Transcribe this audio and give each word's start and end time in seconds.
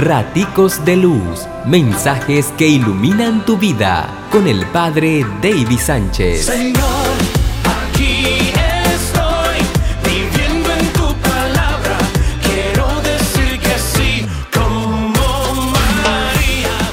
Raticos 0.00 0.82
de 0.86 0.96
Luz, 0.96 1.46
mensajes 1.66 2.46
que 2.56 2.66
iluminan 2.66 3.44
tu 3.44 3.58
vida 3.58 4.08
con 4.30 4.48
el 4.48 4.64
Padre 4.68 5.26
David 5.42 5.78
Sánchez. 5.78 6.46
Señor, 6.46 6.80
aquí 7.64 8.50
estoy, 8.94 9.58
viviendo 10.02 10.72
en 10.72 10.86
tu 10.94 11.14
palabra. 11.16 11.98
Quiero 12.42 12.88
decir 13.02 13.60
que 13.60 13.78
sí, 13.78 14.26
como 14.50 15.70
María. 15.70 16.92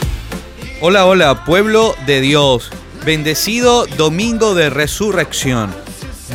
Hola, 0.82 1.05
hola, 1.05 1.46
pueblo 1.46 1.96
de 2.05 2.20
Dios. 2.20 2.71
Bendecido 3.05 3.86
domingo 3.86 4.54
de 4.54 4.70
resurrección. 4.70 5.74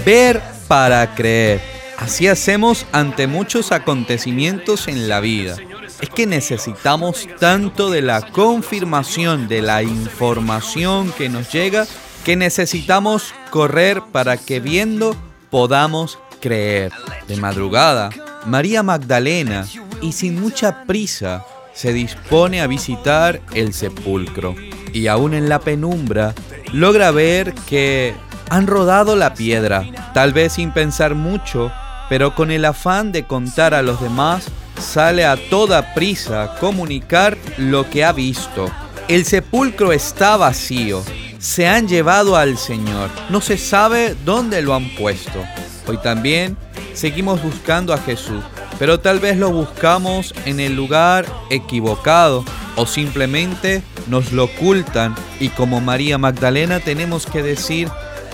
Ver 0.07 0.41
para 0.68 1.14
creer. 1.14 1.61
Así 1.98 2.29
hacemos 2.29 2.86
ante 2.93 3.27
muchos 3.27 3.73
acontecimientos 3.73 4.89
en 4.89 5.11
la 5.11 5.20
vida. 5.20 5.56
Es 6.02 6.11
que 6.11 6.27
necesitamos 6.27 7.27
tanto 7.41 7.88
de 7.88 8.02
la 8.02 8.20
confirmación 8.20 9.48
de 9.48 9.62
la 9.62 9.83
información 9.83 11.10
que 11.12 11.30
nos 11.30 11.51
llega 11.51 11.87
que 12.24 12.37
necesitamos 12.37 13.34
correr 13.51 14.02
para 14.12 14.37
que 14.37 14.60
viendo 14.60 15.16
podamos 15.51 16.19
creer. 16.41 16.93
De 17.27 17.37
madrugada, 17.37 18.10
María 18.46 18.83
Magdalena, 18.83 19.66
y 20.01 20.12
sin 20.12 20.41
mucha 20.41 20.84
prisa, 20.84 21.45
se 21.73 21.93
dispone 21.93 22.60
a 22.60 22.66
visitar 22.66 23.41
el 23.55 23.73
sepulcro. 23.73 24.55
Y 24.93 25.07
aún 25.07 25.34
en 25.34 25.48
la 25.48 25.60
penumbra, 25.60 26.34
logra 26.73 27.10
ver 27.10 27.55
que 27.69 28.15
han 28.51 28.66
rodado 28.66 29.16
la 29.16 29.34
piedra, 29.34 29.84
tal 30.15 30.32
vez 30.32 30.55
sin 30.55 30.73
pensar 30.73 31.15
mucho, 31.15 31.73
pero 32.09 32.34
con 32.34 32.51
el 32.51 32.65
afán 32.65 33.10
de 33.10 33.24
contar 33.24 33.74
a 33.74 33.82
los 33.82 34.01
demás, 34.01 34.48
sale 34.82 35.24
a 35.24 35.36
toda 35.48 35.95
prisa 35.95 36.42
a 36.42 36.59
comunicar 36.59 37.38
lo 37.57 37.88
que 37.88 38.04
ha 38.04 38.12
visto. 38.12 38.70
El 39.09 39.24
sepulcro 39.24 39.93
está 39.93 40.37
vacío, 40.37 41.02
se 41.38 41.66
han 41.66 41.88
llevado 41.88 42.37
al 42.37 42.59
Señor, 42.59 43.10
no 43.30 43.40
se 43.40 43.59
sabe 43.59 44.15
dónde 44.24 44.62
lo 44.62 44.74
han 44.74 44.95
puesto. 44.96 45.45
Hoy 45.87 45.98
también 45.98 46.57
seguimos 46.95 47.42
buscando 47.42 47.92
a 47.92 47.98
Jesús, 47.98 48.42
pero 48.79 49.01
tal 49.01 49.18
vez 49.18 49.37
lo 49.37 49.51
buscamos 49.51 50.34
en 50.45 50.60
el 50.60 50.76
lugar 50.76 51.26
equivocado 51.51 52.45
o 52.76 52.87
simplemente 52.87 53.82
nos 54.09 54.32
lo 54.32 54.45
ocultan 54.45 55.14
y 55.40 55.48
como 55.48 55.80
María 55.80 56.18
Magdalena 56.18 56.80
tenemos 56.80 57.26
que 57.26 57.42
decir 57.42 57.88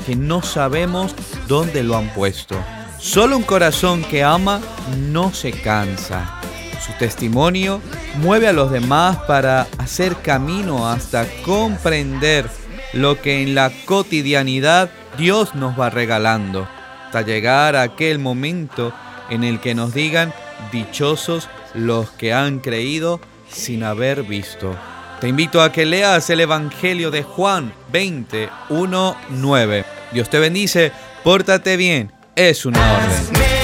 que 0.06 0.17
no 0.17 0.42
sabemos 0.42 1.14
dónde 1.47 1.83
lo 1.83 1.97
han 1.97 2.08
puesto. 2.14 2.56
Solo 2.98 3.36
un 3.36 3.42
corazón 3.42 4.03
que 4.03 4.25
ama 4.25 4.61
no 5.11 5.33
se 5.33 5.53
cansa. 5.53 6.38
Su 6.84 6.93
testimonio 6.98 7.81
mueve 8.17 8.48
a 8.48 8.53
los 8.53 8.71
demás 8.71 9.17
para 9.27 9.67
hacer 9.79 10.17
camino 10.17 10.89
hasta 10.89 11.27
comprender 11.43 12.48
lo 12.93 13.20
que 13.20 13.43
en 13.43 13.55
la 13.55 13.70
cotidianidad 13.85 14.91
Dios 15.17 15.55
nos 15.55 15.79
va 15.79 15.91
regalando, 15.91 16.69
hasta 17.07 17.23
llegar 17.23 17.77
a 17.77 17.83
aquel 17.83 18.19
momento 18.19 18.93
en 19.31 19.45
el 19.45 19.61
que 19.61 19.75
nos 19.75 19.93
digan 19.93 20.33
dichosos 20.73 21.48
los 21.75 22.11
que 22.11 22.33
han 22.33 22.61
creído 22.61 23.20
sin 23.51 23.83
haber 23.83 24.23
visto. 24.23 24.75
Te 25.20 25.29
invito 25.29 25.61
a 25.63 25.73
que 25.73 25.85
leas 25.85 26.31
el 26.31 26.41
Evangelio 26.41 27.11
de 27.11 27.25
Juan 27.25 27.73
20, 27.92 28.48
1, 28.70 29.17
9. 29.31 29.85
Dios 30.13 30.31
te 30.31 30.39
bendice, 30.39 30.92
pórtate 31.25 31.77
bien, 31.77 32.13
es 32.37 32.65
una 32.65 32.81
orden. 32.95 33.58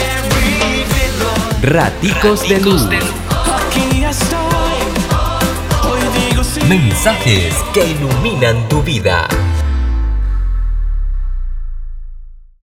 Raticos 1.65 2.47
de 2.47 2.61
Luz, 2.61 2.83
Aquí 2.85 4.05
estoy, 4.05 4.39
hoy 5.91 6.29
digo 6.29 6.45
sí. 6.45 6.61
mensajes 6.69 7.55
que 7.73 7.87
iluminan 7.87 8.69
tu 8.69 8.83
vida 8.83 9.27